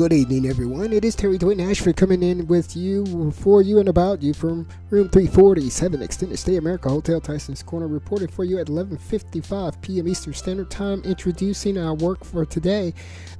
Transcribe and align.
Good 0.00 0.14
evening, 0.14 0.46
everyone. 0.46 0.94
It 0.94 1.04
is 1.04 1.14
Terry 1.14 1.38
Dwayne 1.38 1.60
Ashford 1.70 1.94
coming 1.94 2.22
in 2.22 2.46
with 2.46 2.74
you, 2.74 3.30
for 3.32 3.60
you, 3.60 3.80
and 3.80 3.86
about 3.86 4.22
you 4.22 4.32
from 4.32 4.66
room 4.88 5.10
347, 5.10 6.00
Extended 6.00 6.38
Stay 6.38 6.56
America 6.56 6.88
Hotel 6.88 7.20
Tysons 7.20 7.62
Corner, 7.62 7.86
reporting 7.86 8.28
for 8.28 8.44
you 8.44 8.58
at 8.58 8.68
11:55 8.68 9.82
p.m. 9.82 10.08
Eastern 10.08 10.32
Standard 10.32 10.70
Time. 10.70 11.02
Introducing 11.02 11.76
our 11.76 11.92
work 11.92 12.24
for 12.24 12.46
today. 12.46 12.94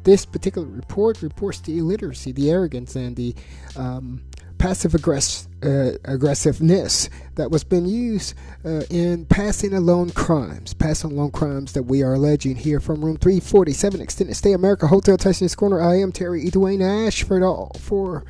This 0.04 0.27
particular 0.27 0.68
report 0.68 1.23
reports 1.23 1.61
the 1.61 1.79
illiteracy, 1.79 2.31
the 2.32 2.50
arrogance, 2.50 2.95
and 2.95 3.17
the 3.17 3.35
um, 3.77 4.21
passive 4.61 4.93
aggress- 4.93 5.49
uh, 5.64 5.96
aggressiveness 6.05 7.09
that 7.37 7.51
was 7.51 7.64
being 7.64 7.87
used 7.87 8.35
uh, 8.63 8.82
in 8.91 9.25
passing 9.25 9.73
along 9.73 10.11
crimes, 10.11 10.75
passing 10.75 11.13
along 11.13 11.31
crimes 11.31 11.73
that 11.73 11.85
we 11.85 12.03
are 12.03 12.13
alleging 12.13 12.55
here 12.57 12.79
from 12.79 13.03
room 13.03 13.17
347, 13.17 14.03
Extended 14.03 14.37
Stay 14.37 14.53
America 14.53 14.87
Hotel 14.87 15.17
Tysons 15.17 15.57
Corner. 15.57 15.81
I 15.81 15.99
am 15.99 16.13
Terry 16.13 16.43
E. 16.43 16.51
Dwayne 16.51 17.07
Ashford, 17.07 17.43
all 17.43 17.73
for 17.81 18.23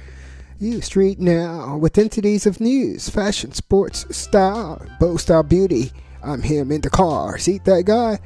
you. 0.60 0.80
Street 0.80 1.18
now 1.18 1.76
with 1.76 1.98
entities 1.98 2.46
of 2.46 2.60
news, 2.60 3.08
fashion, 3.08 3.50
sports, 3.50 4.06
style, 4.16 4.80
bow 5.00 5.16
style 5.16 5.42
beauty. 5.42 5.90
I'm 6.22 6.42
him 6.42 6.70
in 6.70 6.80
the 6.80 6.90
car. 6.90 7.38
See 7.38 7.58
that 7.64 7.86
guy? 7.86 8.20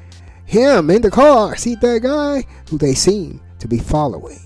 Him 0.45 0.91
in 0.91 1.01
the 1.01 1.11
car. 1.11 1.57
See 1.57 1.75
that 1.77 2.03
guy 2.03 2.45
who 2.69 2.77
they 2.77 2.93
seem 2.93 3.41
to 3.61 3.67
be 3.67 3.79
following. 3.79 4.41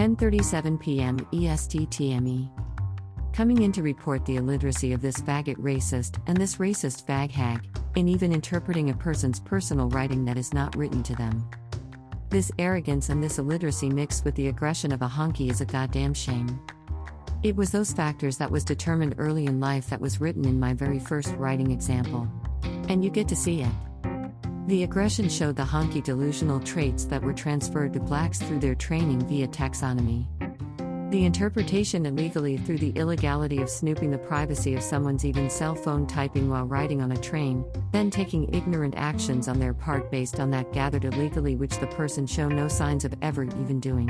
10:37 0.00 0.80
p.m. 0.80 1.18
EST 1.30 1.90
TME. 1.90 2.48
Coming 3.34 3.60
in 3.60 3.70
to 3.72 3.82
report 3.82 4.24
the 4.24 4.36
illiteracy 4.36 4.94
of 4.94 5.02
this 5.02 5.18
faggot 5.18 5.56
racist 5.56 6.18
and 6.26 6.38
this 6.38 6.56
racist 6.56 7.04
fag 7.04 7.30
hag, 7.30 7.68
in 7.96 8.08
even 8.08 8.32
interpreting 8.32 8.88
a 8.88 8.94
person's 8.94 9.40
personal 9.40 9.90
writing 9.90 10.24
that 10.24 10.38
is 10.38 10.54
not 10.54 10.74
written 10.74 11.02
to 11.02 11.14
them. 11.16 11.46
This 12.30 12.50
arrogance 12.58 13.10
and 13.10 13.22
this 13.22 13.38
illiteracy 13.38 13.90
mixed 13.90 14.24
with 14.24 14.34
the 14.36 14.48
aggression 14.48 14.90
of 14.90 15.02
a 15.02 15.06
honky 15.06 15.50
is 15.50 15.60
a 15.60 15.66
goddamn 15.66 16.14
shame. 16.14 16.58
It 17.42 17.54
was 17.54 17.70
those 17.70 17.92
factors 17.92 18.38
that 18.38 18.50
was 18.50 18.64
determined 18.64 19.16
early 19.18 19.44
in 19.44 19.60
life 19.60 19.90
that 19.90 20.00
was 20.00 20.18
written 20.18 20.46
in 20.46 20.58
my 20.58 20.72
very 20.72 20.98
first 20.98 21.34
writing 21.34 21.72
example. 21.72 22.26
And 22.88 23.04
you 23.04 23.10
get 23.10 23.28
to 23.28 23.36
see 23.36 23.60
it. 23.60 23.89
The 24.70 24.84
aggression 24.84 25.28
showed 25.28 25.56
the 25.56 25.64
honky 25.64 26.00
delusional 26.00 26.60
traits 26.60 27.04
that 27.06 27.24
were 27.24 27.32
transferred 27.32 27.92
to 27.94 27.98
blacks 27.98 28.38
through 28.38 28.60
their 28.60 28.76
training 28.76 29.26
via 29.26 29.48
taxonomy. 29.48 30.28
The 31.10 31.24
interpretation 31.24 32.06
illegally 32.06 32.56
through 32.56 32.78
the 32.78 32.92
illegality 32.92 33.60
of 33.62 33.68
snooping 33.68 34.12
the 34.12 34.18
privacy 34.18 34.76
of 34.76 34.82
someone's 34.84 35.24
even 35.24 35.50
cell 35.50 35.74
phone 35.74 36.06
typing 36.06 36.48
while 36.48 36.66
riding 36.66 37.02
on 37.02 37.10
a 37.10 37.16
train, 37.16 37.64
then 37.90 38.12
taking 38.12 38.54
ignorant 38.54 38.94
actions 38.96 39.48
on 39.48 39.58
their 39.58 39.74
part 39.74 40.08
based 40.08 40.38
on 40.38 40.52
that 40.52 40.72
gathered 40.72 41.04
illegally 41.04 41.56
which 41.56 41.76
the 41.80 41.88
person 41.88 42.24
show 42.24 42.48
no 42.48 42.68
signs 42.68 43.04
of 43.04 43.12
ever 43.22 43.42
even 43.42 43.80
doing. 43.80 44.06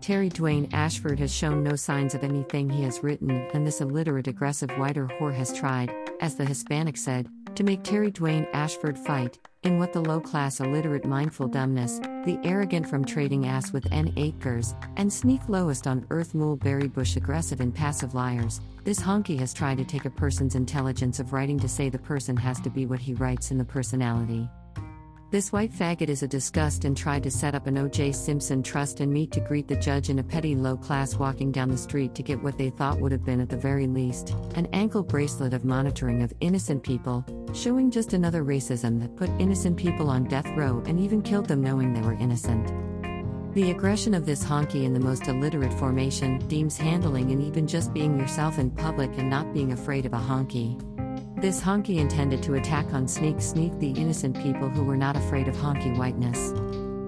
Terry 0.00 0.30
Dwayne 0.30 0.72
Ashford 0.72 1.18
has 1.18 1.34
shown 1.34 1.62
no 1.62 1.76
signs 1.76 2.14
of 2.14 2.24
anything 2.24 2.70
he 2.70 2.82
has 2.82 3.02
written, 3.02 3.30
and 3.52 3.66
this 3.66 3.82
illiterate 3.82 4.26
aggressive 4.26 4.70
whiter 4.78 5.06
whore 5.06 5.34
has 5.34 5.52
tried, 5.52 5.92
as 6.18 6.36
the 6.36 6.46
Hispanic 6.46 6.96
said, 6.96 7.28
to 7.56 7.64
make 7.64 7.82
Terry 7.82 8.10
Dwayne 8.10 8.48
Ashford 8.52 8.98
fight, 8.98 9.38
in 9.62 9.78
what 9.78 9.92
the 9.92 10.00
low 10.00 10.20
class 10.20 10.60
illiterate 10.60 11.04
mindful 11.04 11.48
dumbness, 11.48 11.98
the 12.24 12.38
arrogant 12.44 12.88
from 12.88 13.04
trading 13.04 13.46
ass 13.46 13.72
with 13.72 13.86
N 13.92 14.12
acres, 14.16 14.74
and 14.96 15.12
sneak 15.12 15.40
lowest 15.48 15.86
on 15.86 16.06
earth 16.10 16.34
mulberry 16.34 16.88
bush 16.88 17.16
aggressive 17.16 17.60
and 17.60 17.74
passive 17.74 18.14
liars, 18.14 18.60
this 18.84 19.00
honky 19.00 19.38
has 19.38 19.54
tried 19.54 19.78
to 19.78 19.84
take 19.84 20.04
a 20.04 20.10
person's 20.10 20.54
intelligence 20.54 21.20
of 21.20 21.32
writing 21.32 21.58
to 21.58 21.68
say 21.68 21.88
the 21.88 21.98
person 21.98 22.36
has 22.36 22.60
to 22.60 22.70
be 22.70 22.86
what 22.86 23.00
he 23.00 23.14
writes 23.14 23.50
in 23.50 23.58
the 23.58 23.64
personality. 23.64 24.48
This 25.32 25.50
white 25.50 25.72
faggot 25.72 26.10
is 26.10 26.22
a 26.22 26.28
disgust 26.28 26.84
and 26.84 26.94
tried 26.94 27.22
to 27.22 27.30
set 27.30 27.54
up 27.54 27.66
an 27.66 27.78
O.J. 27.78 28.12
Simpson 28.12 28.62
trust 28.62 29.00
and 29.00 29.10
meet 29.10 29.32
to 29.32 29.40
greet 29.40 29.66
the 29.66 29.76
judge 29.76 30.10
in 30.10 30.18
a 30.18 30.22
petty 30.22 30.54
low 30.54 30.76
class 30.76 31.14
walking 31.14 31.50
down 31.50 31.70
the 31.70 31.78
street 31.78 32.14
to 32.16 32.22
get 32.22 32.42
what 32.42 32.58
they 32.58 32.68
thought 32.68 33.00
would 33.00 33.12
have 33.12 33.24
been 33.24 33.40
at 33.40 33.48
the 33.48 33.56
very 33.56 33.86
least 33.86 34.36
an 34.56 34.68
ankle 34.74 35.02
bracelet 35.02 35.54
of 35.54 35.64
monitoring 35.64 36.22
of 36.22 36.34
innocent 36.40 36.82
people, 36.82 37.24
showing 37.54 37.90
just 37.90 38.12
another 38.12 38.44
racism 38.44 39.00
that 39.00 39.16
put 39.16 39.30
innocent 39.40 39.78
people 39.78 40.10
on 40.10 40.24
death 40.24 40.46
row 40.54 40.82
and 40.84 41.00
even 41.00 41.22
killed 41.22 41.48
them 41.48 41.62
knowing 41.62 41.94
they 41.94 42.02
were 42.02 42.12
innocent. 42.20 42.70
The 43.54 43.70
aggression 43.70 44.12
of 44.12 44.26
this 44.26 44.44
honky 44.44 44.84
in 44.84 44.92
the 44.92 45.00
most 45.00 45.28
illiterate 45.28 45.72
formation 45.78 46.46
deems 46.46 46.76
handling 46.76 47.32
and 47.32 47.42
even 47.42 47.66
just 47.66 47.94
being 47.94 48.18
yourself 48.18 48.58
in 48.58 48.70
public 48.70 49.10
and 49.16 49.30
not 49.30 49.54
being 49.54 49.72
afraid 49.72 50.04
of 50.04 50.12
a 50.12 50.18
honky. 50.18 50.78
This 51.42 51.60
honky 51.60 51.98
intended 51.98 52.40
to 52.44 52.54
attack 52.54 52.94
on 52.94 53.08
Sneak 53.08 53.40
Sneak 53.40 53.76
the 53.80 53.90
innocent 53.90 54.40
people 54.40 54.68
who 54.68 54.84
were 54.84 54.96
not 54.96 55.16
afraid 55.16 55.48
of 55.48 55.56
honky 55.56 55.98
whiteness. 55.98 56.50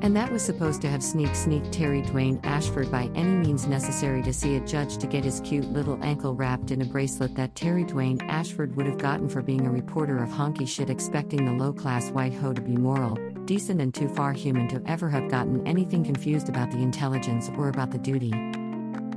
And 0.02 0.16
that 0.16 0.32
was 0.32 0.42
supposed 0.42 0.82
to 0.82 0.88
have 0.88 1.04
Sneak 1.04 1.36
Sneak 1.36 1.62
Terry 1.70 2.02
Dwayne 2.02 2.44
Ashford 2.44 2.90
by 2.90 3.08
any 3.14 3.30
means 3.30 3.68
necessary 3.68 4.24
to 4.24 4.32
see 4.32 4.56
a 4.56 4.66
judge 4.66 4.98
to 4.98 5.06
get 5.06 5.22
his 5.22 5.38
cute 5.44 5.70
little 5.72 6.02
ankle 6.02 6.34
wrapped 6.34 6.72
in 6.72 6.82
a 6.82 6.84
bracelet 6.84 7.36
that 7.36 7.54
Terry 7.54 7.84
Dwayne 7.84 8.20
Ashford 8.28 8.74
would 8.74 8.86
have 8.86 8.98
gotten 8.98 9.28
for 9.28 9.40
being 9.40 9.68
a 9.68 9.70
reporter 9.70 10.18
of 10.18 10.30
honky 10.30 10.66
shit 10.66 10.90
expecting 10.90 11.44
the 11.44 11.52
low 11.52 11.72
class 11.72 12.10
white 12.10 12.34
hoe 12.34 12.52
to 12.52 12.60
be 12.60 12.76
moral, 12.76 13.16
decent, 13.44 13.80
and 13.80 13.94
too 13.94 14.08
far 14.08 14.32
human 14.32 14.66
to 14.66 14.82
ever 14.84 15.08
have 15.08 15.30
gotten 15.30 15.64
anything 15.64 16.02
confused 16.02 16.48
about 16.48 16.72
the 16.72 16.82
intelligence 16.82 17.50
or 17.56 17.68
about 17.68 17.92
the 17.92 17.98
duty. 17.98 18.32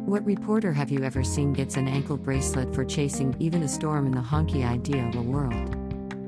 What 0.08 0.26
reporter 0.26 0.72
have 0.72 0.90
you 0.90 1.04
ever 1.04 1.22
seen 1.22 1.52
gets 1.52 1.76
an 1.76 1.90
ankle 1.90 2.16
bracelet 2.16 2.74
for 2.74 2.86
chasing 2.86 3.36
even 3.40 3.62
a 3.64 3.68
storm 3.68 4.06
in 4.06 4.14
the 4.14 4.22
honky 4.22 4.66
idea 4.66 5.06
of 5.06 5.16
a 5.16 5.22
world? 5.22 5.76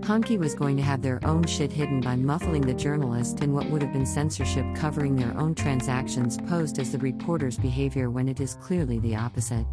Honky 0.01 0.37
was 0.37 0.53
going 0.53 0.75
to 0.75 0.83
have 0.83 1.01
their 1.01 1.25
own 1.25 1.45
shit 1.45 1.71
hidden 1.71 2.01
by 2.01 2.17
muffling 2.17 2.63
the 2.63 2.73
journalist 2.73 3.41
in 3.41 3.53
what 3.53 3.69
would 3.69 3.81
have 3.81 3.93
been 3.93 4.05
censorship 4.05 4.65
covering 4.75 5.15
their 5.15 5.33
own 5.37 5.55
transactions 5.55 6.37
posed 6.39 6.77
as 6.77 6.91
the 6.91 6.97
reporter's 6.97 7.57
behavior 7.57 8.09
when 8.09 8.27
it 8.27 8.41
is 8.41 8.55
clearly 8.55 8.99
the 8.99 9.15
opposite. 9.15 9.65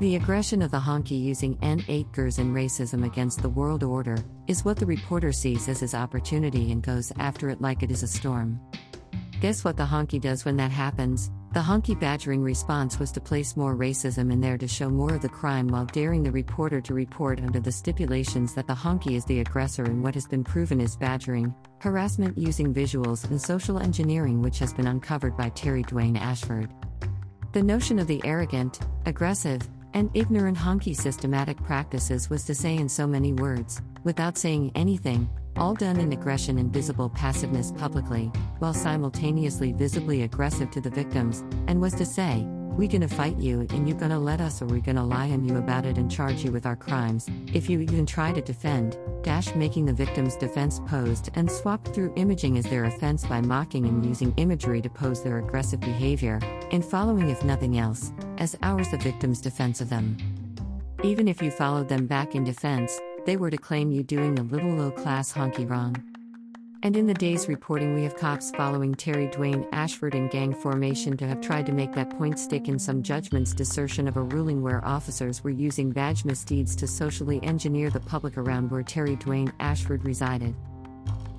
The 0.00 0.16
aggression 0.16 0.60
of 0.60 0.72
the 0.72 0.80
honky 0.80 1.22
using 1.22 1.56
N8 1.58 2.12
gers 2.12 2.38
and 2.40 2.52
racism 2.52 3.06
against 3.06 3.40
the 3.40 3.48
world 3.48 3.84
order 3.84 4.18
is 4.48 4.64
what 4.64 4.78
the 4.78 4.86
reporter 4.86 5.30
sees 5.30 5.68
as 5.68 5.78
his 5.78 5.94
opportunity 5.94 6.72
and 6.72 6.82
goes 6.82 7.12
after 7.20 7.50
it 7.50 7.60
like 7.60 7.84
it 7.84 7.92
is 7.92 8.02
a 8.02 8.08
storm. 8.08 8.60
Guess 9.42 9.64
what 9.64 9.76
the 9.76 9.82
honky 9.84 10.20
does 10.20 10.44
when 10.44 10.56
that 10.58 10.70
happens? 10.70 11.32
The 11.52 11.58
honky 11.58 11.98
badgering 11.98 12.44
response 12.44 13.00
was 13.00 13.10
to 13.10 13.20
place 13.20 13.56
more 13.56 13.74
racism 13.74 14.30
in 14.30 14.40
there 14.40 14.56
to 14.56 14.68
show 14.68 14.88
more 14.88 15.16
of 15.16 15.22
the 15.22 15.28
crime 15.28 15.66
while 15.66 15.84
daring 15.84 16.22
the 16.22 16.30
reporter 16.30 16.80
to 16.80 16.94
report 16.94 17.40
under 17.40 17.58
the 17.58 17.72
stipulations 17.72 18.54
that 18.54 18.68
the 18.68 18.72
honky 18.72 19.16
is 19.16 19.24
the 19.24 19.40
aggressor 19.40 19.84
in 19.84 20.00
what 20.00 20.14
has 20.14 20.28
been 20.28 20.44
proven 20.44 20.80
is 20.80 20.94
badgering, 20.94 21.52
harassment 21.80 22.38
using 22.38 22.72
visuals, 22.72 23.28
and 23.28 23.42
social 23.42 23.80
engineering, 23.80 24.42
which 24.42 24.60
has 24.60 24.72
been 24.72 24.86
uncovered 24.86 25.36
by 25.36 25.48
Terry 25.48 25.82
Dwayne 25.82 26.16
Ashford. 26.16 26.70
The 27.50 27.64
notion 27.64 27.98
of 27.98 28.06
the 28.06 28.22
arrogant, 28.24 28.78
aggressive, 29.06 29.68
and 29.92 30.08
ignorant 30.14 30.56
honky 30.56 30.94
systematic 30.94 31.60
practices 31.64 32.30
was 32.30 32.44
to 32.44 32.54
say 32.54 32.76
in 32.76 32.88
so 32.88 33.08
many 33.08 33.32
words, 33.32 33.82
without 34.04 34.38
saying 34.38 34.70
anything, 34.76 35.28
all 35.56 35.74
done 35.74 35.98
in 35.98 36.12
aggression 36.12 36.58
and 36.58 36.72
visible 36.72 37.08
passiveness 37.08 37.72
publicly, 37.72 38.30
while 38.58 38.74
simultaneously 38.74 39.72
visibly 39.72 40.22
aggressive 40.22 40.70
to 40.70 40.80
the 40.80 40.90
victims, 40.90 41.44
and 41.66 41.80
was 41.80 41.94
to 41.94 42.04
say, 42.04 42.46
we 42.76 42.88
gonna 42.88 43.06
fight 43.06 43.36
you 43.36 43.66
and 43.70 43.86
you 43.86 43.94
gonna 43.94 44.18
let 44.18 44.40
us 44.40 44.62
or 44.62 44.66
we 44.66 44.80
gonna 44.80 45.04
lie 45.04 45.30
on 45.30 45.44
you 45.46 45.58
about 45.58 45.84
it 45.84 45.98
and 45.98 46.10
charge 46.10 46.42
you 46.42 46.50
with 46.50 46.64
our 46.64 46.76
crimes, 46.76 47.28
if 47.52 47.68
you 47.68 47.80
even 47.80 48.06
try 48.06 48.32
to 48.32 48.40
defend, 48.40 48.96
dash 49.22 49.54
making 49.54 49.84
the 49.84 49.92
victim's 49.92 50.36
defense 50.36 50.80
posed 50.86 51.28
and 51.34 51.50
swapped 51.50 51.88
through 51.88 52.12
imaging 52.16 52.56
as 52.56 52.64
their 52.64 52.84
offense 52.84 53.26
by 53.26 53.42
mocking 53.42 53.84
and 53.86 54.06
using 54.06 54.32
imagery 54.38 54.80
to 54.80 54.88
pose 54.88 55.22
their 55.22 55.38
aggressive 55.38 55.80
behavior, 55.80 56.40
and 56.70 56.82
following 56.82 57.28
if 57.28 57.44
nothing 57.44 57.78
else, 57.78 58.10
as 58.38 58.56
ours 58.62 58.88
the 58.88 58.96
victim's 58.96 59.40
defense 59.40 59.82
of 59.82 59.90
them. 59.90 60.16
Even 61.04 61.28
if 61.28 61.42
you 61.42 61.50
followed 61.50 61.88
them 61.88 62.06
back 62.06 62.34
in 62.34 62.42
defense, 62.42 62.98
they 63.24 63.36
were 63.36 63.50
to 63.50 63.56
claim 63.56 63.90
you 63.90 64.02
doing 64.02 64.38
a 64.38 64.42
little 64.42 64.74
low 64.74 64.90
class 64.90 65.32
honky 65.32 65.68
wrong. 65.68 66.02
And 66.84 66.96
in 66.96 67.06
the 67.06 67.14
day's 67.14 67.46
reporting, 67.46 67.94
we 67.94 68.02
have 68.02 68.16
cops 68.16 68.50
following 68.50 68.94
Terry 68.94 69.28
Dwayne 69.28 69.68
Ashford 69.72 70.16
in 70.16 70.26
gang 70.28 70.52
formation 70.52 71.16
to 71.16 71.28
have 71.28 71.40
tried 71.40 71.66
to 71.66 71.72
make 71.72 71.92
that 71.92 72.10
point 72.18 72.40
stick 72.40 72.66
in 72.66 72.76
some 72.80 73.04
judgment's 73.04 73.52
desertion 73.52 74.08
of 74.08 74.16
a 74.16 74.22
ruling 74.22 74.62
where 74.62 74.84
officers 74.84 75.44
were 75.44 75.50
using 75.50 75.92
badge 75.92 76.24
misdeeds 76.24 76.74
to 76.76 76.88
socially 76.88 77.40
engineer 77.44 77.88
the 77.88 78.00
public 78.00 78.36
around 78.36 78.70
where 78.72 78.82
Terry 78.82 79.14
Dwayne 79.16 79.52
Ashford 79.60 80.04
resided. 80.04 80.56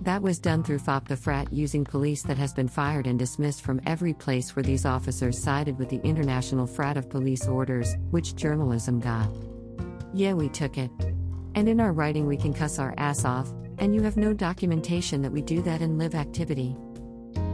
That 0.03 0.21
was 0.21 0.39
done 0.39 0.63
through 0.63 0.79
FOP 0.79 1.09
the 1.09 1.17
frat 1.17 1.51
using 1.51 1.83
police 1.83 2.23
that 2.23 2.37
has 2.37 2.53
been 2.53 2.69
fired 2.69 3.05
and 3.05 3.19
dismissed 3.19 3.61
from 3.61 3.81
every 3.85 4.13
place 4.13 4.55
where 4.55 4.63
these 4.63 4.85
officers 4.85 5.41
sided 5.41 5.77
with 5.77 5.89
the 5.89 6.01
International 6.03 6.67
Frat 6.67 6.95
of 6.95 7.09
Police 7.09 7.47
Orders, 7.47 7.95
which 8.11 8.35
journalism 8.35 9.01
got. 9.01 9.29
Yeah, 10.13 10.33
we 10.33 10.47
took 10.47 10.77
it. 10.77 10.91
And 11.55 11.69
in 11.69 11.79
our 11.79 11.93
writing, 11.93 12.25
we 12.25 12.37
can 12.37 12.53
cuss 12.53 12.79
our 12.79 12.93
ass 12.97 13.25
off, 13.25 13.51
and 13.77 13.93
you 13.93 14.01
have 14.01 14.17
no 14.17 14.33
documentation 14.33 15.21
that 15.21 15.31
we 15.31 15.41
do 15.41 15.61
that 15.61 15.81
in 15.81 15.97
live 15.97 16.15
activity. 16.15 16.75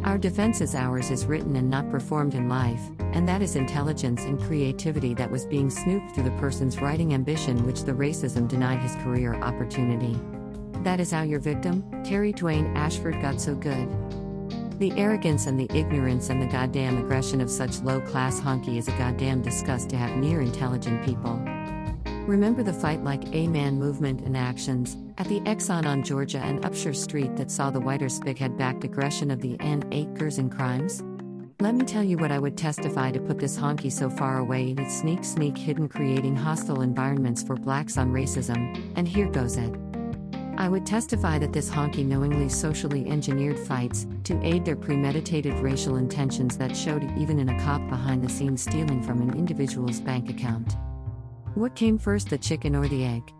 Our 0.03 0.17
defense 0.17 0.61
is 0.61 0.75
ours 0.75 1.11
is 1.11 1.25
written 1.25 1.57
and 1.57 1.69
not 1.69 1.91
performed 1.91 2.33
in 2.33 2.47
life, 2.47 2.81
and 3.13 3.27
that 3.27 3.41
is 3.41 3.57
intelligence 3.57 4.23
and 4.23 4.39
creativity 4.39 5.13
that 5.15 5.29
was 5.29 5.45
being 5.45 5.69
snooped 5.69 6.15
through 6.15 6.23
the 6.23 6.37
person's 6.37 6.79
writing 6.79 7.13
ambition, 7.13 7.65
which 7.65 7.83
the 7.83 7.91
racism 7.91 8.47
denied 8.47 8.79
his 8.79 8.95
career 9.03 9.35
opportunity. 9.35 10.17
That 10.83 11.01
is 11.01 11.11
how 11.11 11.23
your 11.23 11.41
victim, 11.41 11.83
Terry 12.05 12.31
Dwayne 12.31 12.73
Ashford, 12.77 13.21
got 13.21 13.41
so 13.41 13.55
good. 13.55 13.89
The 14.79 14.93
arrogance 14.95 15.45
and 15.47 15.59
the 15.59 15.69
ignorance 15.77 16.29
and 16.29 16.41
the 16.41 16.47
goddamn 16.47 16.97
aggression 16.97 17.41
of 17.41 17.51
such 17.51 17.81
low 17.81 17.99
class 17.99 18.39
honky 18.39 18.77
is 18.77 18.87
a 18.87 18.91
goddamn 18.91 19.41
disgust 19.41 19.89
to 19.89 19.97
have 19.97 20.15
near 20.15 20.39
intelligent 20.39 21.03
people. 21.03 21.43
Remember 22.29 22.61
the 22.61 22.71
fight 22.71 23.03
like 23.03 23.23
a 23.33 23.47
man 23.47 23.79
movement 23.79 24.21
and 24.21 24.37
actions 24.37 24.95
at 25.17 25.27
the 25.27 25.39
Exxon 25.41 25.87
on 25.87 26.03
Georgia 26.03 26.37
and 26.37 26.61
Upshur 26.61 26.95
Street 26.95 27.35
that 27.37 27.49
saw 27.49 27.71
the 27.71 27.79
whiter 27.79 28.05
spickhead 28.05 28.55
backed 28.55 28.83
aggression 28.83 29.31
of 29.31 29.41
the 29.41 29.59
N. 29.59 29.83
Akers 29.91 30.37
and 30.37 30.51
crimes? 30.51 31.01
Let 31.59 31.73
me 31.73 31.85
tell 31.85 32.03
you 32.03 32.19
what 32.19 32.31
I 32.31 32.37
would 32.37 32.55
testify 32.55 33.09
to 33.09 33.19
put 33.19 33.39
this 33.39 33.57
honky 33.57 33.91
so 33.91 34.11
far 34.11 34.37
away 34.37 34.69
in 34.69 34.77
its 34.77 34.99
sneak 34.99 35.23
sneak 35.23 35.57
hidden 35.57 35.89
creating 35.89 36.35
hostile 36.35 36.81
environments 36.81 37.41
for 37.41 37.55
blacks 37.55 37.97
on 37.97 38.13
racism, 38.13 38.79
and 38.95 39.07
here 39.07 39.27
goes 39.27 39.57
it. 39.57 39.73
I 40.55 40.69
would 40.69 40.85
testify 40.85 41.39
that 41.39 41.51
this 41.51 41.71
honky 41.71 42.05
knowingly 42.05 42.49
socially 42.49 43.09
engineered 43.09 43.57
fights 43.57 44.05
to 44.25 44.39
aid 44.45 44.65
their 44.65 44.75
premeditated 44.75 45.55
racial 45.55 45.95
intentions 45.95 46.59
that 46.59 46.77
showed 46.77 47.11
even 47.17 47.39
in 47.39 47.49
a 47.49 47.59
cop 47.59 47.81
behind 47.89 48.23
the 48.23 48.29
scenes 48.29 48.61
stealing 48.61 49.01
from 49.01 49.19
an 49.19 49.35
individual's 49.35 49.99
bank 49.99 50.29
account. 50.29 50.75
What 51.55 51.75
came 51.75 51.97
first, 51.97 52.29
the 52.29 52.37
chicken 52.37 52.75
or 52.75 52.87
the 52.87 53.03
egg? 53.03 53.33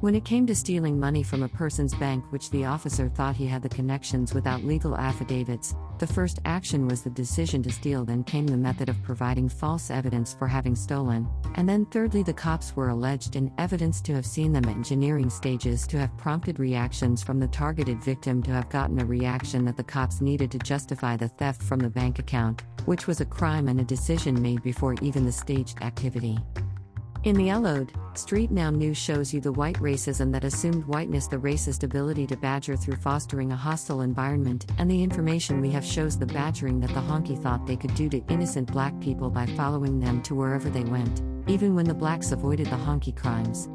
When 0.00 0.14
it 0.14 0.24
came 0.24 0.46
to 0.46 0.54
stealing 0.54 0.98
money 0.98 1.22
from 1.22 1.42
a 1.42 1.48
person's 1.48 1.94
bank, 1.94 2.24
which 2.30 2.50
the 2.50 2.64
officer 2.64 3.08
thought 3.08 3.36
he 3.36 3.46
had 3.46 3.62
the 3.62 3.68
connections 3.68 4.34
without 4.34 4.64
legal 4.64 4.96
affidavits, 4.96 5.74
the 5.98 6.06
first 6.06 6.38
action 6.44 6.86
was 6.86 7.02
the 7.02 7.10
decision 7.10 7.62
to 7.64 7.72
steal, 7.72 8.04
then 8.04 8.22
came 8.22 8.46
the 8.46 8.56
method 8.56 8.88
of 8.88 9.02
providing 9.02 9.48
false 9.48 9.90
evidence 9.90 10.34
for 10.34 10.46
having 10.46 10.76
stolen, 10.76 11.28
and 11.56 11.68
then 11.68 11.84
thirdly, 11.86 12.22
the 12.22 12.32
cops 12.32 12.76
were 12.76 12.90
alleged 12.90 13.34
in 13.34 13.52
evidence 13.58 14.00
to 14.02 14.14
have 14.14 14.26
seen 14.26 14.52
them 14.52 14.68
engineering 14.68 15.30
stages 15.30 15.86
to 15.88 15.98
have 15.98 16.16
prompted 16.16 16.60
reactions 16.60 17.22
from 17.22 17.40
the 17.40 17.48
targeted 17.48 18.02
victim 18.02 18.40
to 18.42 18.52
have 18.52 18.68
gotten 18.68 19.00
a 19.00 19.04
reaction 19.04 19.64
that 19.64 19.76
the 19.76 19.82
cops 19.82 20.20
needed 20.20 20.50
to 20.52 20.58
justify 20.58 21.16
the 21.16 21.28
theft 21.28 21.62
from 21.62 21.80
the 21.80 21.90
bank 21.90 22.18
account, 22.20 22.62
which 22.84 23.08
was 23.08 23.20
a 23.20 23.24
crime 23.24 23.66
and 23.66 23.80
a 23.80 23.84
decision 23.84 24.40
made 24.40 24.62
before 24.62 24.94
even 25.02 25.24
the 25.24 25.32
staged 25.32 25.82
activity. 25.82 26.38
In 27.24 27.34
the 27.34 27.48
Ellode, 27.48 27.90
Street 28.16 28.52
Now 28.52 28.70
News 28.70 28.96
shows 28.96 29.34
you 29.34 29.40
the 29.40 29.52
white 29.52 29.76
racism 29.78 30.30
that 30.32 30.44
assumed 30.44 30.84
whiteness, 30.84 31.26
the 31.26 31.36
racist 31.36 31.82
ability 31.82 32.28
to 32.28 32.36
badger 32.36 32.76
through 32.76 32.94
fostering 32.94 33.50
a 33.50 33.56
hostile 33.56 34.02
environment, 34.02 34.66
and 34.78 34.88
the 34.88 35.02
information 35.02 35.60
we 35.60 35.70
have 35.70 35.84
shows 35.84 36.16
the 36.16 36.26
badgering 36.26 36.78
that 36.78 36.90
the 36.90 37.00
honky 37.00 37.36
thought 37.36 37.66
they 37.66 37.76
could 37.76 37.92
do 37.96 38.08
to 38.08 38.24
innocent 38.28 38.70
black 38.70 38.98
people 39.00 39.30
by 39.30 39.46
following 39.46 39.98
them 39.98 40.22
to 40.22 40.36
wherever 40.36 40.70
they 40.70 40.84
went, 40.84 41.22
even 41.48 41.74
when 41.74 41.86
the 41.86 41.94
blacks 41.94 42.30
avoided 42.30 42.68
the 42.68 42.76
honky 42.76 43.14
crimes. 43.14 43.68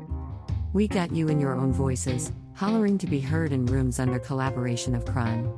We 0.71 0.87
got 0.87 1.11
you 1.11 1.27
in 1.27 1.41
your 1.41 1.53
own 1.53 1.73
voices, 1.73 2.31
hollering 2.55 2.97
to 2.99 3.07
be 3.07 3.19
heard 3.19 3.51
in 3.51 3.65
rooms 3.65 3.99
under 3.99 4.19
collaboration 4.19 4.95
of 4.95 5.03
crime. 5.03 5.51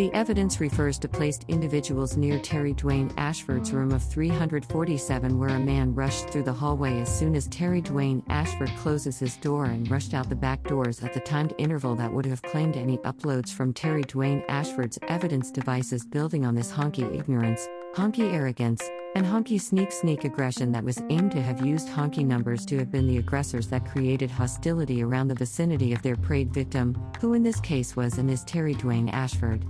The 0.00 0.10
evidence 0.14 0.62
refers 0.62 0.98
to 1.00 1.08
placed 1.08 1.44
individuals 1.48 2.16
near 2.16 2.38
Terry 2.38 2.72
Dwayne 2.72 3.12
Ashford's 3.18 3.70
room 3.70 3.92
of 3.92 4.02
347, 4.02 5.38
where 5.38 5.50
a 5.50 5.60
man 5.60 5.94
rushed 5.94 6.30
through 6.30 6.44
the 6.44 6.54
hallway 6.54 7.02
as 7.02 7.18
soon 7.18 7.36
as 7.36 7.46
Terry 7.48 7.82
Dwayne 7.82 8.22
Ashford 8.30 8.70
closes 8.78 9.18
his 9.18 9.36
door 9.36 9.66
and 9.66 9.90
rushed 9.90 10.14
out 10.14 10.30
the 10.30 10.34
back 10.34 10.62
doors 10.62 11.02
at 11.02 11.12
the 11.12 11.20
timed 11.20 11.52
interval 11.58 11.94
that 11.96 12.10
would 12.10 12.24
have 12.24 12.40
claimed 12.40 12.78
any 12.78 12.96
uploads 12.98 13.52
from 13.52 13.74
Terry 13.74 14.02
Dwayne 14.04 14.42
Ashford's 14.48 14.98
evidence 15.08 15.50
devices, 15.50 16.06
building 16.06 16.46
on 16.46 16.54
this 16.54 16.72
honky 16.72 17.14
ignorance, 17.14 17.68
honky 17.94 18.32
arrogance, 18.32 18.82
and 19.16 19.26
honky 19.26 19.60
sneak 19.60 19.92
sneak 19.92 20.24
aggression 20.24 20.72
that 20.72 20.82
was 20.84 21.02
aimed 21.10 21.32
to 21.32 21.42
have 21.42 21.66
used 21.66 21.88
honky 21.88 22.24
numbers 22.24 22.64
to 22.64 22.78
have 22.78 22.90
been 22.90 23.06
the 23.06 23.18
aggressors 23.18 23.66
that 23.66 23.84
created 23.84 24.30
hostility 24.30 25.02
around 25.02 25.28
the 25.28 25.34
vicinity 25.34 25.92
of 25.92 26.00
their 26.00 26.16
preyed 26.16 26.54
victim, 26.54 26.96
who 27.20 27.34
in 27.34 27.42
this 27.42 27.60
case 27.60 27.96
was 27.96 28.16
and 28.16 28.30
is 28.30 28.44
Terry 28.44 28.74
Dwayne 28.74 29.12
Ashford. 29.12 29.62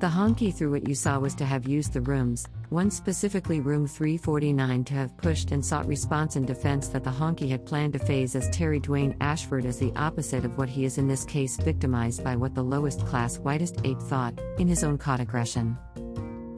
The 0.00 0.08
honky 0.08 0.52
through 0.52 0.72
what 0.72 0.88
you 0.88 0.94
saw 0.94 1.18
was 1.18 1.34
to 1.36 1.44
have 1.44 1.68
used 1.68 1.92
the 1.92 2.00
rooms, 2.00 2.46
one 2.68 2.90
specifically 2.90 3.60
room 3.60 3.86
349 3.86 4.84
to 4.84 4.94
have 4.94 5.16
pushed 5.16 5.52
and 5.52 5.64
sought 5.64 5.86
response 5.86 6.34
and 6.34 6.46
defense 6.46 6.88
that 6.88 7.04
the 7.04 7.10
honky 7.10 7.48
had 7.48 7.64
planned 7.64 7.92
to 7.92 8.00
phase 8.00 8.34
as 8.34 8.50
Terry 8.50 8.80
Dwayne 8.80 9.16
Ashford 9.20 9.64
as 9.64 9.78
the 9.78 9.92
opposite 9.94 10.44
of 10.44 10.58
what 10.58 10.68
he 10.68 10.84
is 10.84 10.98
in 10.98 11.06
this 11.06 11.24
case 11.24 11.56
victimized 11.56 12.24
by 12.24 12.34
what 12.34 12.54
the 12.54 12.62
lowest 12.62 13.06
class 13.06 13.38
whitest 13.38 13.80
ape 13.84 14.00
thought, 14.00 14.38
in 14.58 14.66
his 14.66 14.82
own 14.82 14.98
caught 14.98 15.20
aggression. 15.20 15.78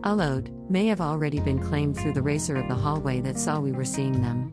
Ellode 0.00 0.50
may 0.70 0.86
have 0.86 1.02
already 1.02 1.38
been 1.38 1.58
claimed 1.58 1.96
through 1.96 2.14
the 2.14 2.22
racer 2.22 2.56
of 2.56 2.68
the 2.68 2.74
hallway 2.74 3.20
that 3.20 3.38
saw 3.38 3.60
we 3.60 3.72
were 3.72 3.84
seeing 3.84 4.22
them. 4.22 4.50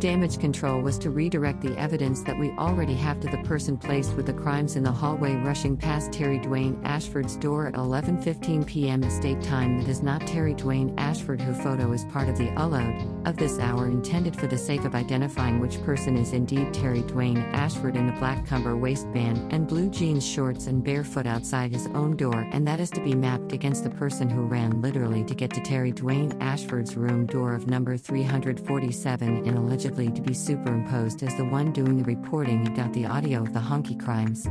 Damage 0.00 0.38
control 0.38 0.80
was 0.80 0.96
to 1.00 1.10
redirect 1.10 1.60
the 1.60 1.76
evidence 1.76 2.22
that 2.22 2.38
we 2.38 2.52
already 2.52 2.94
have 2.94 3.20
to 3.20 3.28
the 3.28 3.36
person 3.42 3.76
placed 3.76 4.14
with 4.14 4.24
the 4.24 4.32
crimes 4.32 4.76
in 4.76 4.82
the 4.82 4.90
hallway 4.90 5.34
rushing 5.34 5.76
past 5.76 6.10
Terry 6.10 6.38
Dwayne 6.38 6.82
Ashford's 6.86 7.36
door 7.36 7.66
at 7.66 7.74
11:15 7.74 8.66
p.m. 8.66 9.04
estate 9.04 9.42
time 9.42 9.76
that 9.76 9.90
is 9.90 10.02
not 10.02 10.26
Terry 10.26 10.54
Dwayne 10.54 10.94
Ashford 10.96 11.42
who 11.42 11.52
photo 11.52 11.92
is 11.92 12.06
part 12.06 12.30
of 12.30 12.38
the 12.38 12.48
upload 12.52 13.28
of 13.28 13.36
this 13.36 13.58
hour 13.58 13.88
intended 13.88 14.34
for 14.34 14.46
the 14.46 14.56
sake 14.56 14.86
of 14.86 14.94
identifying 14.94 15.60
which 15.60 15.82
person 15.82 16.16
is 16.16 16.32
indeed 16.32 16.72
Terry 16.72 17.02
Dwayne 17.02 17.52
Ashford 17.52 17.94
in 17.94 18.08
a 18.08 18.18
black 18.18 18.46
cumber 18.46 18.78
waistband 18.78 19.52
and 19.52 19.68
blue 19.68 19.90
jeans 19.90 20.26
shorts 20.26 20.66
and 20.66 20.82
barefoot 20.82 21.26
outside 21.26 21.72
his 21.72 21.88
own 21.88 22.16
door 22.16 22.48
and 22.52 22.66
that 22.66 22.80
is 22.80 22.90
to 22.92 23.04
be 23.04 23.14
mapped 23.14 23.52
against 23.52 23.84
the 23.84 23.90
person 23.90 24.30
who 24.30 24.46
ran 24.46 24.80
literally 24.80 25.24
to 25.24 25.34
get 25.34 25.50
to 25.50 25.60
Terry 25.60 25.92
Dwayne 25.92 26.34
Ashford's 26.40 26.96
room 26.96 27.26
door 27.26 27.52
of 27.52 27.66
number 27.66 27.98
347 27.98 29.44
in 29.44 29.56
alleged 29.58 29.89
to 29.90 30.22
be 30.22 30.34
superimposed 30.34 31.22
as 31.22 31.36
the 31.36 31.44
one 31.44 31.72
doing 31.72 31.96
the 31.96 32.04
reporting 32.04 32.64
and 32.64 32.76
got 32.76 32.92
the 32.92 33.06
audio 33.06 33.42
of 33.42 33.52
the 33.52 33.60
honky 33.60 34.00
crimes. 34.00 34.48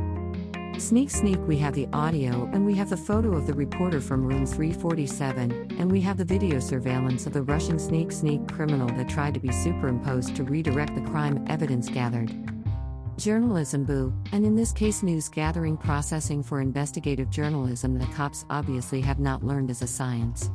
Sneak 0.78 1.10
Sneak, 1.10 1.38
we 1.46 1.56
have 1.58 1.74
the 1.74 1.88
audio 1.92 2.48
and 2.52 2.64
we 2.64 2.74
have 2.74 2.90
the 2.90 2.96
photo 2.96 3.36
of 3.36 3.46
the 3.46 3.54
reporter 3.54 4.00
from 4.00 4.24
room 4.24 4.46
347, 4.46 5.76
and 5.78 5.90
we 5.90 6.00
have 6.02 6.18
the 6.18 6.24
video 6.24 6.60
surveillance 6.60 7.26
of 7.26 7.32
the 7.32 7.42
Russian 7.42 7.78
Sneak 7.78 8.12
Sneak 8.12 8.46
criminal 8.48 8.88
that 8.88 9.08
tried 9.08 9.34
to 9.34 9.40
be 9.40 9.50
superimposed 9.50 10.36
to 10.36 10.44
redirect 10.44 10.94
the 10.94 11.10
crime 11.10 11.44
evidence 11.48 11.88
gathered. 11.88 12.30
Journalism 13.16 13.84
boo, 13.84 14.14
and 14.32 14.44
in 14.44 14.54
this 14.54 14.72
case, 14.72 15.02
news 15.02 15.28
gathering 15.28 15.76
processing 15.76 16.42
for 16.42 16.60
investigative 16.60 17.30
journalism 17.30 17.98
that 17.98 18.12
cops 18.12 18.44
obviously 18.50 19.00
have 19.00 19.18
not 19.18 19.42
learned 19.42 19.70
as 19.70 19.82
a 19.82 19.86
science 19.86 20.50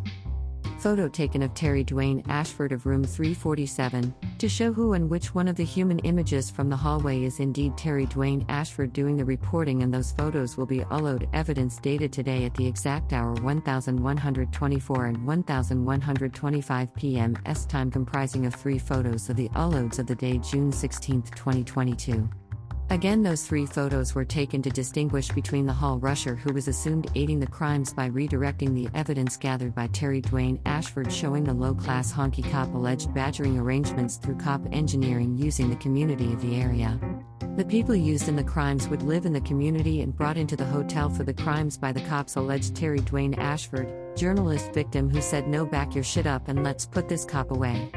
photo 0.86 1.08
taken 1.08 1.42
of 1.42 1.51
Terry 1.56 1.84
Dwayne 1.84 2.24
Ashford 2.30 2.72
of 2.72 2.86
room 2.86 3.04
347, 3.04 4.13
to 4.38 4.48
show 4.48 4.72
who 4.72 4.94
and 4.94 5.10
which 5.10 5.34
one 5.34 5.48
of 5.48 5.56
the 5.56 5.65
human 5.65 5.98
images 6.01 6.51
from 6.51 6.70
the 6.70 6.75
hallway 6.75 7.24
is 7.24 7.39
indeed 7.39 7.75
Terry 7.75 8.06
Dwayne 8.06 8.46
Ashford 8.50 8.94
doing 8.94 9.18
the 9.18 9.25
reporting, 9.25 9.82
and 9.82 9.92
those 9.92 10.12
photos 10.12 10.58
will 10.58 10.68
be 10.68 10.82
upload 10.82 11.27
evidence 11.34 11.80
dated 11.80 12.13
today 12.13 12.46
at 12.46 12.54
the 12.54 12.68
exact 12.68 13.13
hour 13.13 13.34
1124 13.34 15.06
and 15.08 15.25
1125 15.25 16.94
p.m. 16.94 17.36
S 17.48 17.65
time, 17.65 17.89
comprising 17.89 18.46
of 18.46 18.54
three 18.54 18.77
photos 18.77 19.27
of 19.27 19.38
the 19.38 19.50
uploads 19.56 19.98
of 19.98 20.06
the 20.06 20.13
day 20.13 20.38
June 20.38 20.72
16, 20.72 21.24
2022. 21.24 22.30
Again, 22.92 23.24
those 23.24 23.44
three 23.44 23.65
photos 23.65 24.13
were 24.13 24.24
taken 24.24 24.62
to 24.62 24.70
distinguish 24.70 25.30
between 25.30 25.65
the 25.65 25.74
hall 25.74 25.98
rusher 25.98 26.36
who 26.36 26.54
was 26.54 26.68
assumed 26.68 27.10
aiding 27.15 27.39
the 27.39 27.48
crimes 27.48 27.92
by 27.92 28.10
redirecting 28.12 28.75
the 28.75 28.88
evidence 28.94 29.38
gathered 29.38 29.74
by 29.74 29.88
Terry 29.88 30.22
Dwayne 30.22 30.60
Ashford 30.68 31.12
showing 31.12 31.44
the 31.44 31.54
low 31.54 31.74
class 31.74 32.13
honky 32.13 32.50
cop 32.51 32.72
alleged 32.75 33.12
badgering 33.13 33.58
arrangements 33.58 34.18
through 34.18 34.36
cop 34.36 34.62
engineering 34.72 35.36
using 35.36 35.70
the 35.70 35.75
community 35.77 36.32
of 36.32 36.42
the 36.44 36.62
area. 36.62 37.00
The 37.58 37.65
people 37.65 37.96
used 37.96 38.27
in 38.27 38.36
the 38.36 38.44
crimes 38.44 38.88
would 38.88 39.01
live 39.01 39.25
in 39.25 39.34
the 39.34 39.42
community 39.42 40.01
and 40.01 40.15
brought 40.15 40.38
into 40.38 40.56
the 40.56 40.65
hotel 40.65 41.10
for 41.10 41.24
the 41.24 41.34
crimes 41.34 41.77
by 41.80 41.92
the 41.92 42.01
cops 42.01 42.36
alleged 42.36 42.75
Terry 42.75 43.00
Dwayne 43.00 43.38
Ashford, 43.39 44.15
journalist 44.15 44.74
victim 44.74 45.10
who 45.10 45.22
said 45.22 45.48
no 45.48 45.65
back 45.65 45.96
your 45.96 46.04
shit 46.04 46.27
up 46.27 46.50
and 46.50 46.63
let's 46.63 46.86
put 46.86 47.10
this 47.10 47.25
cop 47.25 47.50
away. 47.50 47.92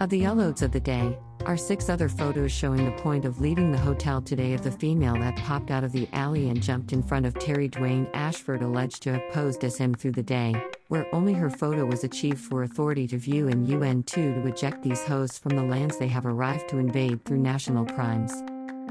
Of 0.00 0.10
the 0.10 0.22
uploads 0.22 0.62
of 0.62 0.72
the 0.72 0.80
day, 0.80 1.16
are 1.46 1.56
six 1.56 1.88
other 1.88 2.08
photos 2.08 2.52
showing 2.52 2.84
the 2.84 3.02
point 3.02 3.24
of 3.24 3.40
leaving 3.40 3.72
the 3.72 3.78
hotel 3.78 4.20
today 4.20 4.54
of 4.54 4.62
the 4.62 4.70
female 4.70 5.14
that 5.14 5.36
popped 5.36 5.70
out 5.70 5.84
of 5.84 5.92
the 5.92 6.08
alley 6.12 6.48
and 6.48 6.62
jumped 6.62 6.92
in 6.92 7.02
front 7.02 7.26
of 7.26 7.38
Terry 7.38 7.68
Dwayne 7.68 8.08
Ashford, 8.14 8.62
alleged 8.62 9.02
to 9.02 9.12
have 9.12 9.32
posed 9.32 9.64
as 9.64 9.76
him 9.76 9.94
through 9.94 10.12
the 10.12 10.22
day, 10.22 10.54
where 10.88 11.12
only 11.14 11.32
her 11.32 11.50
photo 11.50 11.84
was 11.84 12.04
achieved 12.04 12.38
for 12.40 12.62
authority 12.62 13.06
to 13.08 13.18
view 13.18 13.48
and 13.48 13.66
UN2 13.66 14.06
to 14.06 14.46
eject 14.46 14.82
these 14.82 15.04
hosts 15.04 15.38
from 15.38 15.56
the 15.56 15.62
lands 15.62 15.98
they 15.98 16.08
have 16.08 16.26
arrived 16.26 16.68
to 16.68 16.78
invade 16.78 17.24
through 17.24 17.38
national 17.38 17.86
crimes. 17.86 18.42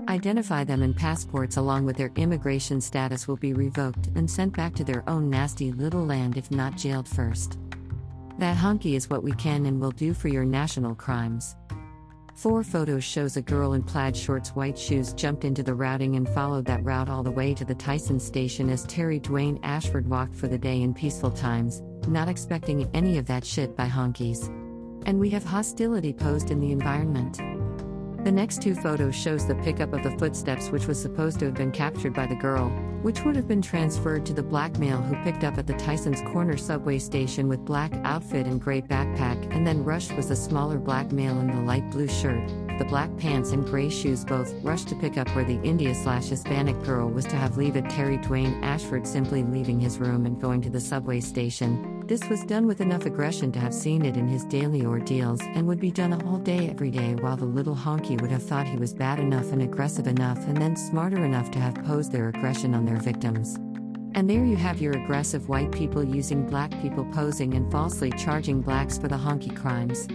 Identify 0.08 0.63
them 0.63 0.81
and 0.84 0.96
passports 0.96 1.58
along 1.58 1.86
with 1.86 1.96
their 1.96 2.12
immigration 2.15 2.81
status 2.81 3.27
will 3.27 3.38
be 3.38 3.53
revoked 3.53 4.08
and 4.15 4.29
sent 4.29 4.55
back 4.55 4.75
to 4.75 4.84
their 4.84 5.08
own 5.10 5.29
nasty 5.29 5.72
little 5.72 6.05
land 6.05 6.38
if 6.38 6.51
not 6.51 6.75
jailed 6.75 7.08
first. 7.08 7.58
That 8.39 8.58
honky 8.58 8.96
is 8.96 9.10
what 9.10 9.24
we 9.24 9.34
can 9.34 9.65
and 9.67 9.79
will 9.79 9.91
do 9.91 10.13
for 10.13 10.27
your 10.27 10.46
national 10.46 10.96
crimes. 10.96 11.55
Four 12.41 12.63
photos 12.63 13.03
shows 13.03 13.38
a 13.38 13.41
girl 13.43 13.74
in 13.74 13.83
plaid 13.83 14.17
shorts, 14.17 14.50
white 14.55 14.75
shoes 14.75 15.13
jumped 15.13 15.45
into 15.45 15.62
the 15.62 15.75
routing 15.75 16.15
and 16.15 16.27
followed 16.27 16.65
that 16.65 16.83
route 16.83 17.07
all 17.07 17.21
the 17.21 17.29
way 17.29 17.53
to 17.53 17.63
the 17.63 17.75
Tyson 17.75 18.19
station 18.19 18.67
as 18.71 18.83
Terry 18.86 19.19
Dwayne 19.19 19.60
Ashford 19.62 20.10
walked 20.10 20.33
for 20.33 20.48
the 20.48 20.57
day 20.57 20.81
in 20.81 20.91
peaceful 20.91 21.29
times, 21.29 21.83
not 22.07 22.27
expecting 22.27 22.89
any 22.95 23.19
of 23.19 23.27
that 23.27 23.45
shit 23.45 23.77
by 23.77 23.86
honkies. 23.88 24.48
And 25.05 25.19
we 25.19 25.29
have 25.29 25.43
hostility 25.43 26.13
posed 26.13 26.50
in 26.50 26.60
the 26.60 26.71
environment. 26.71 27.50
The 28.24 28.32
next 28.32 28.62
two 28.62 28.75
photos 28.75 29.16
shows 29.16 29.48
the 29.48 29.56
pickup 29.56 29.94
of 29.94 30.04
the 30.04 30.16
footsteps 30.20 30.70
which 30.70 30.86
was 30.86 31.01
supposed 31.01 31.40
to 31.40 31.46
have 31.46 31.56
been 31.56 31.72
captured 31.72 32.13
by 32.13 32.28
the 32.28 32.36
girl, 32.36 32.70
which 33.01 33.25
would 33.25 33.36
have 33.36 33.48
been 33.48 33.63
transferred 33.63 34.28
to 34.28 34.34
the 34.34 34.44
black 34.44 34.78
male 34.78 35.01
who 35.01 35.16
picked 35.24 35.44
up 35.44 35.58
at 35.58 35.66
the 35.66 35.74
Tysons 35.74 36.24
Corner 36.32 36.56
subway 36.56 37.00
station 37.00 37.48
with 37.48 37.66
black 37.66 37.92
outfit 38.04 38.46
and 38.46 38.62
gray 38.62 38.80
backpack 38.80 39.51
and 39.51 39.66
then 39.66 39.84
rushed 39.84 40.16
was 40.16 40.28
the 40.28 40.36
smaller 40.36 40.78
black 40.78 41.12
male 41.12 41.40
in 41.40 41.48
the 41.48 41.63
light 41.63 41.90
blue 41.90 42.08
shirt, 42.08 42.48
the 42.78 42.86
black 42.86 43.10
pants 43.18 43.54
and 43.54 43.66
gray 43.66 43.90
shoes 43.90 44.24
both 44.24 44.54
rushed 44.62 44.88
to 44.90 44.96
pick 44.98 45.18
up 45.18 45.28
where 45.30 45.44
the 45.44 45.60
India 45.63 45.96
slash 45.96 46.25
Hispanic 46.25 46.80
girl 46.84 47.10
was 47.10 47.25
to 47.25 47.36
have 47.36 47.58
leave 47.58 47.75
it 47.75 47.90
Terry 47.90 48.20
Dwayne 48.20 48.62
Ashford 48.62 49.08
simply 49.08 49.42
leaving 49.42 49.80
his 49.80 49.98
room 49.98 50.28
and 50.28 50.40
going 50.40 50.62
to 50.62 50.70
the 50.70 50.80
subway 50.80 51.22
station. 51.22 52.00
This 52.12 52.27
was 52.27 52.44
done 52.44 52.68
with 52.68 52.82
enough 52.82 53.06
aggression 53.06 53.53
to 53.53 53.60
have 53.60 53.74
seen 53.74 54.03
it 54.03 54.18
in 54.18 54.27
his 54.27 54.44
daily 54.44 54.86
ordeals 54.86 55.39
and 55.39 55.65
would 55.65 55.80
be 55.80 55.91
done 55.91 56.12
a 56.12 56.22
whole 56.22 56.39
day 56.39 56.68
every 56.70 56.91
day 56.91 57.15
while 57.15 57.38
the 57.38 57.46
little 57.46 57.74
honky 57.74 58.20
would 58.20 58.30
have 58.32 58.44
thought 58.44 58.68
he 58.68 58.75
was 58.75 58.94
bad 58.94 59.18
enough 59.18 59.53
and 59.53 59.62
aggressive 59.62 60.08
enough 60.08 60.38
and 60.39 60.58
then 60.58 60.75
smarter 60.75 61.24
enough 61.24 61.50
to 61.51 61.60
have 61.60 61.74
posed 61.86 62.12
their 62.12 62.27
aggression 62.27 62.75
on 62.75 62.84
their 62.84 62.98
victims. 62.98 63.56
And 64.13 64.30
there 64.30 64.44
you 64.44 64.58
have 64.58 64.82
your 64.82 64.91
aggressive 64.91 65.48
white 65.48 65.72
people 65.72 66.03
using 66.03 66.46
black 66.46 66.72
people 66.82 67.06
posing 67.13 67.53
and 67.53 67.72
falsely 67.72 68.12
charging 68.18 68.60
blacks 68.60 68.98
for 68.98 69.08
the 69.08 69.15
honky 69.15 69.56
crimes. 69.56 70.06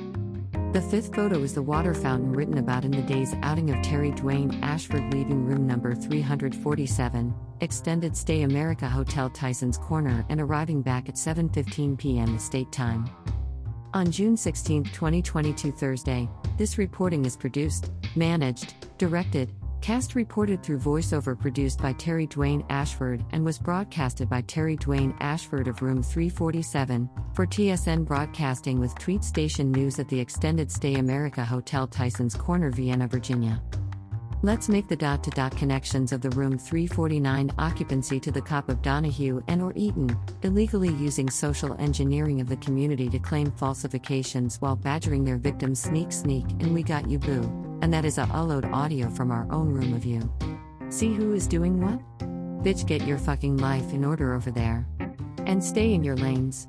The 0.76 0.82
fifth 0.82 1.14
photo 1.14 1.38
is 1.38 1.54
the 1.54 1.62
water 1.62 1.94
fountain 1.94 2.34
written 2.34 2.58
about 2.58 2.84
in 2.84 2.90
the 2.90 3.00
day's 3.00 3.34
outing 3.42 3.70
of 3.70 3.82
Terry 3.82 4.10
Dwayne 4.10 4.62
Ashford 4.62 5.10
leaving 5.10 5.46
room 5.46 5.66
number 5.66 5.94
347, 5.94 7.34
Extended 7.62 8.14
Stay 8.14 8.42
America 8.42 8.86
Hotel 8.86 9.30
Tysons 9.30 9.80
Corner 9.80 10.26
and 10.28 10.38
arriving 10.38 10.82
back 10.82 11.08
at 11.08 11.14
7:15 11.14 11.96
p.m. 11.96 12.36
estate 12.36 12.70
time. 12.72 13.08
On 13.94 14.10
June 14.10 14.36
16, 14.36 14.84
2022 14.84 15.72
Thursday, 15.72 16.28
this 16.58 16.76
reporting 16.76 17.24
is 17.24 17.38
produced, 17.38 17.90
managed, 18.14 18.74
directed, 18.98 19.50
Cast 19.86 20.16
reported 20.16 20.64
through 20.64 20.80
voiceover 20.80 21.38
produced 21.38 21.80
by 21.80 21.92
Terry 21.92 22.26
Dwayne 22.26 22.66
Ashford 22.70 23.24
and 23.30 23.44
was 23.44 23.56
broadcasted 23.56 24.28
by 24.28 24.40
Terry 24.40 24.76
Dwayne 24.76 25.16
Ashford 25.20 25.68
of 25.68 25.80
Room 25.80 26.02
347 26.02 27.08
for 27.34 27.46
TSN 27.46 28.04
Broadcasting 28.04 28.80
with 28.80 28.98
Tweet 28.98 29.22
Station 29.22 29.70
News 29.70 30.00
at 30.00 30.08
the 30.08 30.18
Extended 30.18 30.72
Stay 30.72 30.96
America 30.96 31.44
Hotel 31.44 31.86
Tysons 31.86 32.36
Corner, 32.36 32.72
Vienna, 32.72 33.06
Virginia. 33.06 33.62
Let's 34.42 34.68
make 34.68 34.88
the 34.88 34.96
dot 34.96 35.22
to 35.22 35.30
dot 35.30 35.56
connections 35.56 36.10
of 36.10 36.20
the 36.20 36.30
room 36.30 36.58
349 36.58 37.52
occupancy 37.56 38.18
to 38.18 38.32
the 38.32 38.42
cop 38.42 38.68
of 38.68 38.82
Donahue 38.82 39.40
and 39.46 39.62
or 39.62 39.72
Eaton, 39.76 40.18
illegally 40.42 40.92
using 40.94 41.30
social 41.30 41.76
engineering 41.78 42.40
of 42.40 42.48
the 42.48 42.56
community 42.56 43.08
to 43.08 43.20
claim 43.20 43.52
falsifications 43.52 44.60
while 44.60 44.74
badgering 44.74 45.22
their 45.22 45.38
victims 45.38 45.78
sneak 45.78 46.10
sneak 46.10 46.44
and 46.58 46.74
we 46.74 46.82
got 46.82 47.08
you 47.08 47.20
boo. 47.20 47.65
And 47.82 47.92
that 47.92 48.04
is 48.04 48.18
a 48.18 48.24
upload 48.26 48.70
audio 48.72 49.10
from 49.10 49.30
our 49.30 49.46
own 49.52 49.68
room 49.68 49.94
of 49.94 50.04
you. 50.04 50.32
See 50.88 51.12
who 51.12 51.34
is 51.34 51.46
doing 51.46 51.80
what? 51.80 52.00
Bitch 52.62 52.86
get 52.86 53.06
your 53.06 53.18
fucking 53.18 53.58
life 53.58 53.92
in 53.92 54.04
order 54.04 54.34
over 54.34 54.50
there. 54.50 54.86
And 55.46 55.62
stay 55.62 55.94
in 55.94 56.02
your 56.02 56.16
lanes. 56.16 56.68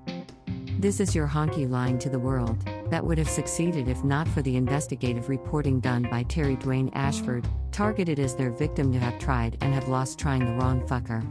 This 0.79 0.99
is 0.99 1.15
your 1.15 1.27
honky 1.27 1.69
lying 1.69 1.97
to 1.99 2.09
the 2.09 2.19
world 2.19 2.63
that 2.91 3.03
would 3.03 3.17
have 3.17 3.29
succeeded 3.29 3.87
if 3.87 4.03
not 4.03 4.27
for 4.27 4.41
the 4.41 4.55
investigative 4.55 5.27
reporting 5.27 5.79
done 5.79 6.03
by 6.03 6.23
Terry 6.23 6.55
Dwayne 6.55 6.91
Ashford, 6.93 7.47
targeted 7.71 8.19
as 8.19 8.35
their 8.35 8.51
victim 8.51 8.93
to 8.93 8.99
have 8.99 9.17
tried 9.19 9.57
and 9.61 9.73
have 9.73 9.87
lost 9.87 10.19
trying 10.19 10.45
the 10.45 10.53
wrong 10.53 10.81
fucker. 10.87 11.25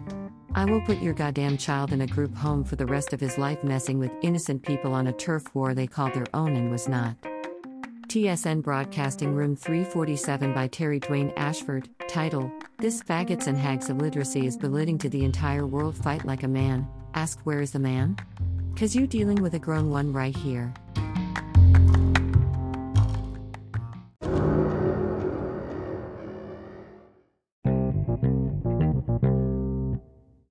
I 0.55 0.65
will 0.65 0.81
put 0.81 1.03
your 1.03 1.15
goddamn 1.15 1.59
child 1.59 1.93
in 1.93 2.01
a 2.01 2.07
group 2.07 2.35
home 2.35 2.65
for 2.65 2.77
the 2.77 2.87
rest 2.87 3.13
of 3.13 3.21
his 3.21 3.39
life 3.39 3.63
messing 3.63 3.99
with 3.99 4.11
innocent 4.23 4.63
people 4.63 4.95
on 4.95 5.07
a 5.07 5.13
turf 5.13 5.55
war 5.55 5.75
they 5.75 5.87
called 5.87 6.15
their 6.15 6.27
own 6.35 6.57
and 6.57 6.71
was 6.71 6.89
not. 6.89 7.15
TSN 8.07 8.63
Broadcasting 8.63 9.35
Room 9.35 9.57
347 9.57 10.53
by 10.55 10.69
Terry 10.69 11.01
Dwayne 11.01 11.33
Ashford, 11.37 11.89
title 12.09 12.53
This 12.79 13.03
Faggots 13.03 13.49
and 13.49 13.59
Hags 13.59 13.91
of 13.91 13.97
Literacy 13.97 14.47
is 14.47 14.57
Belittling 14.57 14.99
to 14.99 15.09
the 15.09 15.25
Entire 15.25 15.67
World 15.67 15.97
Fight 15.97 16.25
Like 16.25 16.45
a 16.45 16.49
Man. 16.49 16.87
Ask 17.15 17.41
where 17.41 17.61
is 17.61 17.73
the 17.73 17.81
man? 17.81 18.17
Cause 18.77 18.95
you 18.95 19.09
dealing 19.09 19.43
with 19.43 19.55
a 19.55 19.59
grown 19.59 19.91
one 19.91 20.13
right 20.13 20.37
here. 20.37 20.73